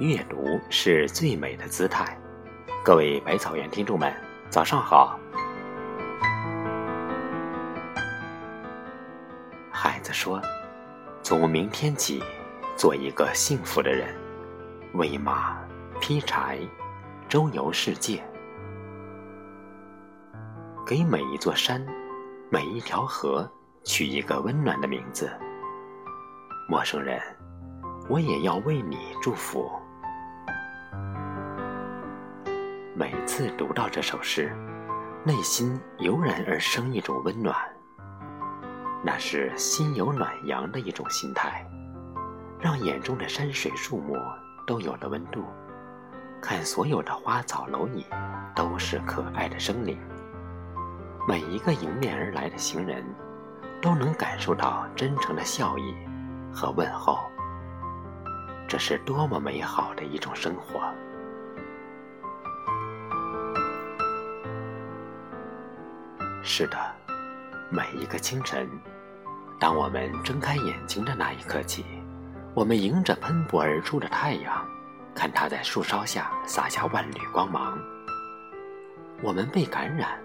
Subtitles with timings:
[0.00, 2.18] 阅读是最美的姿态。
[2.82, 4.10] 各位百草园听众们，
[4.48, 5.20] 早上好。
[9.70, 10.40] 孩子说
[11.22, 12.22] ：“从明天起，
[12.78, 14.08] 做一个幸福的人，
[14.94, 15.58] 喂马，
[16.00, 16.58] 劈柴，
[17.28, 18.24] 周游世界，
[20.86, 21.86] 给每一座山，
[22.48, 23.46] 每一条河
[23.84, 25.30] 取一个温暖的名字。”
[26.66, 27.20] 陌生人，
[28.08, 29.70] 我也要为你祝福。
[33.00, 34.54] 每次读到这首诗，
[35.24, 37.56] 内心油然而生一种温暖。
[39.02, 41.66] 那是心有暖阳的一种心态，
[42.60, 44.18] 让眼中的山水树木
[44.66, 45.46] 都有了温度，
[46.42, 48.04] 看所有的花草蝼蚁
[48.54, 49.98] 都是可爱的生灵。
[51.26, 53.02] 每一个迎面而来的行人，
[53.80, 55.94] 都能感受到真诚的笑意
[56.52, 57.18] 和问候。
[58.68, 60.78] 这是多么美好的一种生活！
[66.42, 66.78] 是的，
[67.68, 68.66] 每一个清晨，
[69.58, 71.84] 当我们睁开眼睛的那一刻起，
[72.54, 74.66] 我们迎着喷薄而出的太阳，
[75.14, 77.78] 看它在树梢下洒下万缕光芒。
[79.22, 80.18] 我们被感染，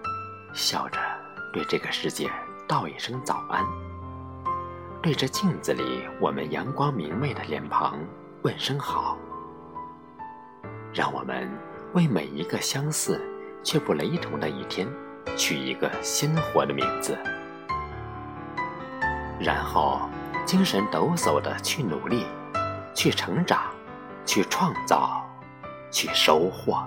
[0.54, 0.98] 笑着
[1.52, 2.30] 对这个世界
[2.66, 3.62] 道一声早安。
[5.02, 7.98] 对着镜子里我们阳光明媚的脸庞
[8.42, 9.18] 问声好。
[10.94, 11.46] 让我们
[11.92, 13.20] 为每一个相似
[13.62, 14.88] 却不雷同的一天。
[15.36, 17.16] 取一个鲜活的名字，
[19.38, 20.08] 然后
[20.46, 22.24] 精神抖擞的去努力，
[22.94, 23.60] 去成长，
[24.24, 25.24] 去创造，
[25.90, 26.82] 去收获。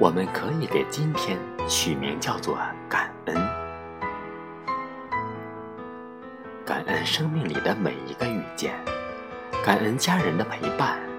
[0.00, 2.58] 我们可以给今天取名叫做
[2.88, 3.36] 感恩，
[6.66, 8.74] 感恩生命里的每一个遇见，
[9.64, 11.11] 感恩家人的陪伴。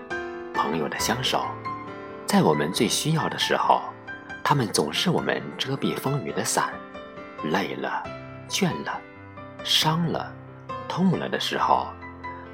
[0.63, 1.45] 朋友的相守，
[2.25, 3.81] 在我们最需要的时候，
[4.41, 6.71] 他们总是我们遮蔽风雨的伞。
[7.51, 8.01] 累了、
[8.47, 8.97] 倦了、
[9.65, 10.33] 伤了、
[10.87, 11.87] 痛了的时候，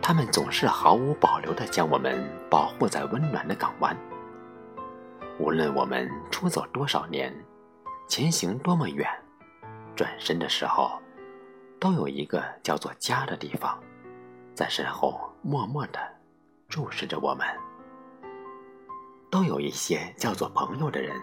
[0.02, 3.96] 他们总是毫无保留地将我们保护在温暖的港湾。
[5.38, 7.32] 无论我们出走多少年，
[8.08, 9.08] 前行多么远，
[9.96, 11.00] 转身的时候，
[11.80, 13.80] 都有一个叫做家的地方，
[14.56, 16.00] 在身后默默地
[16.68, 17.46] 注视着我们。
[19.30, 21.16] 都有一些叫做朋友的人，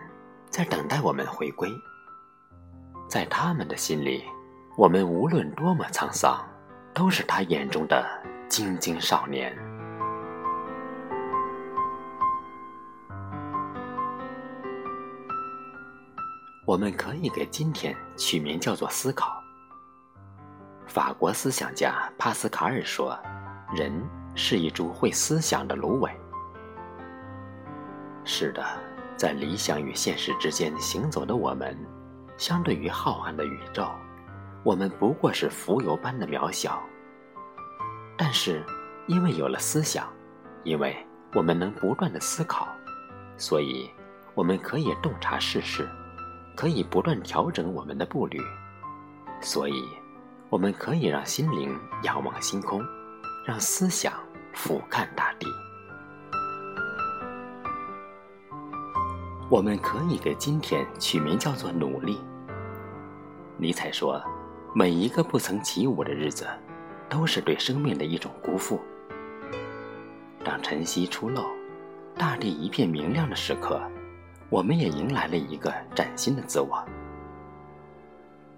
[0.48, 1.68] 在等待我们回归。
[3.08, 4.24] 在他们的心里，
[4.76, 6.44] 我们无论多么沧桑，
[6.94, 8.06] 都是他眼中的
[8.48, 9.56] 晶晶少年。
[16.64, 19.42] 我们可以给今天取名叫做思考。
[20.86, 23.18] 法国思想家帕斯卡尔说
[23.74, 23.92] ：“人
[24.34, 26.10] 是一株会思想的芦苇。”
[28.28, 28.62] 是的，
[29.16, 31.78] 在理想与现实之间行走的我们，
[32.36, 33.88] 相对于浩瀚的宇宙，
[34.64, 36.82] 我们不过是浮游般的渺小。
[38.18, 38.64] 但是，
[39.06, 40.12] 因为有了思想，
[40.64, 40.96] 因为
[41.34, 42.66] 我们能不断的思考，
[43.36, 43.88] 所以
[44.34, 45.88] 我们可以洞察世事，
[46.56, 48.42] 可以不断调整我们的步履，
[49.40, 49.84] 所以
[50.48, 52.84] 我们可以让心灵仰望星空，
[53.46, 54.12] 让思想
[54.52, 55.46] 俯瞰大地。
[59.48, 62.18] 我们可以给今天取名叫做努力。
[63.56, 64.20] 尼采说
[64.74, 66.44] ：“每一个不曾起舞的日子，
[67.08, 68.80] 都是对生命的一种辜负。”
[70.44, 71.44] 当晨曦初露，
[72.16, 73.80] 大地一片明亮的时刻，
[74.50, 76.84] 我们也迎来了一个崭新的自我。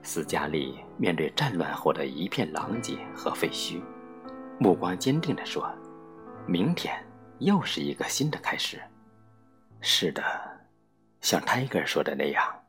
[0.02, 3.82] 斯嘉丽面对战乱后的一片狼藉和废墟，
[4.58, 5.70] 目光坚定地说
[6.48, 6.98] ：“明天
[7.40, 8.80] 又是一个新的开始。”
[9.82, 10.22] 是的。
[11.20, 12.62] 像 Tiger 说的那样，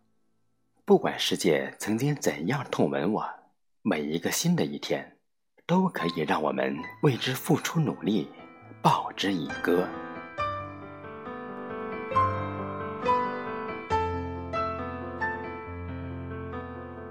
[0.84, 3.30] 不管世界曾经怎样痛吻我，
[3.84, 5.18] 每一个新的一天，
[5.66, 8.30] 都可以让我们为之付出努力，
[8.81, 9.88] 报之以歌。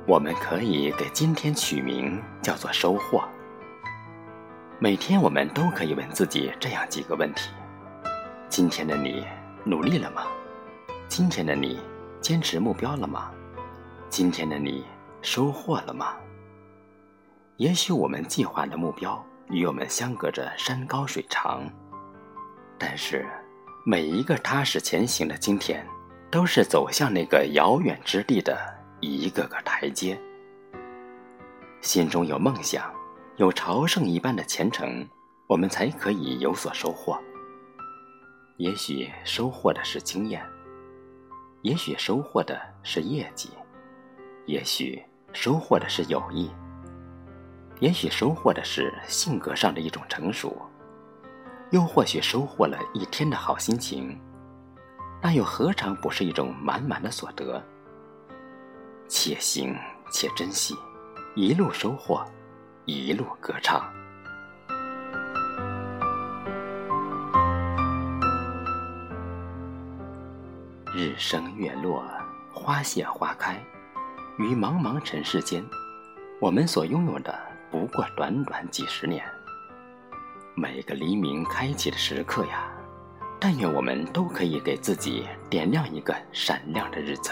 [0.06, 3.23] 我们可以给今天取名叫做收获。
[4.81, 7.50] 每天我们都可以问自己这样几个问题：
[8.49, 9.25] 今天的你
[9.64, 10.26] 努力了吗？
[11.08, 11.81] 今天的你
[12.20, 13.32] 坚持目标了吗？
[14.10, 14.84] 今天的你
[15.22, 16.14] 收获了吗？
[17.56, 21.62] 也许我们计划的目标与我们相隔着山高水长，
[22.78, 23.26] 但是
[23.87, 25.84] 每一个踏实前行的今天，
[26.31, 28.58] 都是走向那个遥远之地的
[29.00, 30.16] 一个个台阶。
[31.81, 32.93] 心中有梦想，
[33.38, 35.08] 有朝圣一般的虔诚，
[35.46, 37.19] 我们才可以有所收获。
[38.58, 40.44] 也许收获的是经验，
[41.62, 43.50] 也许收获的是业绩，
[44.46, 45.02] 也许
[45.32, 46.50] 收获的是友谊，
[47.81, 50.56] 也许收获的是性格上的一种成熟，
[51.70, 54.19] 又或许收获了一天的好心情。
[55.20, 57.61] 那又何尝不是一种满满的所得？
[59.08, 59.76] 且行
[60.12, 60.76] 且珍惜，
[61.34, 62.25] 一路收获，
[62.84, 63.82] 一路歌唱。
[70.99, 72.05] 日升月落，
[72.53, 73.55] 花谢花开，
[74.37, 75.65] 于茫茫尘世间，
[76.41, 77.33] 我们所拥有的
[77.71, 79.25] 不过短短几十年。
[80.56, 82.69] 每个黎明开启的时刻呀！
[83.39, 87.31] 但愿我们都可以给自己点亮一个闪亮的日子，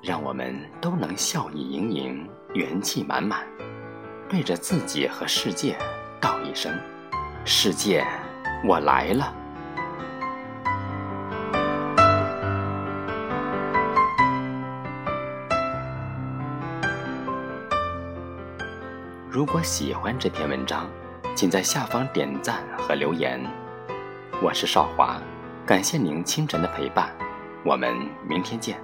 [0.00, 3.44] 让我们都能笑意盈盈、元气满满，
[4.28, 5.76] 对着自己和世界
[6.20, 6.72] 道一声
[7.44, 8.06] ：“世界，
[8.64, 9.34] 我来了。”
[19.34, 20.88] 如果喜欢这篇文章，
[21.34, 23.44] 请在下方点赞和留言。
[24.40, 25.20] 我是少华，
[25.66, 27.12] 感谢您清晨的陪伴，
[27.64, 27.92] 我们
[28.28, 28.83] 明天见。